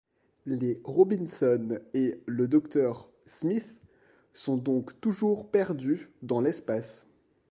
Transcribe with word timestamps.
Les 0.47 0.81
Robinson 0.83 1.77
et 1.93 2.19
le 2.25 2.47
docteur 2.47 3.11
Smith 3.27 3.71
sont 4.33 4.57
donc 4.57 4.99
toujours 4.99 5.51
perdus 5.51 6.09
dans 6.23 6.41
l'espace. 6.41 7.05